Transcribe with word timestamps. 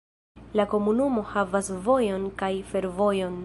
La 0.59 0.63
komunumo 0.71 1.25
havas 1.33 1.71
vojon 1.89 2.27
kaj 2.43 2.53
fervojon. 2.73 3.37